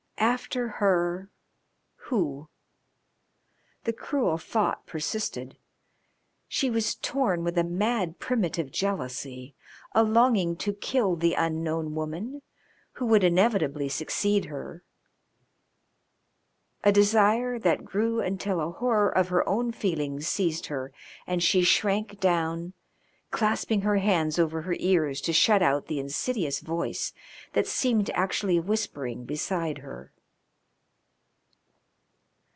After 0.17 0.67
her 0.67 1.29
who? 2.07 2.47
The 3.85 3.91
cruel 3.93 4.37
thought 4.37 4.85
persisted. 4.85 5.57
She 6.47 6.69
was 6.69 6.93
torn 6.95 7.43
with 7.43 7.57
a 7.57 7.63
mad, 7.63 8.17
primitive 8.19 8.71
jealousy, 8.71 9.55
a 9.93 10.03
longing 10.03 10.55
to 10.57 10.73
kill 10.73 11.15
the 11.15 11.33
unknown 11.33 11.95
woman 11.95 12.41
who 12.93 13.05
would 13.07 13.23
inevitably 13.23 13.89
succeed 13.89 14.45
her, 14.45 14.83
a 16.83 16.91
desire 16.91 17.57
that 17.59 17.83
grew 17.85 18.19
until 18.21 18.61
a 18.61 18.71
horror 18.71 19.09
of 19.09 19.29
her 19.29 19.47
own 19.49 19.71
feelings 19.71 20.27
seized 20.27 20.67
her, 20.67 20.93
and 21.27 21.41
she 21.43 21.61
shrank 21.63 22.19
down, 22.19 22.73
clasping 23.29 23.81
her 23.81 23.95
hands 23.95 24.37
over 24.37 24.63
her 24.63 24.75
ears 24.79 25.21
to 25.21 25.31
shut 25.31 25.61
out 25.61 25.85
the 25.85 25.99
insidious 25.99 26.59
voice 26.59 27.13
that 27.53 27.65
seemed 27.67 28.09
actually 28.09 28.59
whispering 28.59 29.23
beside 29.23 29.77
her. 29.77 30.11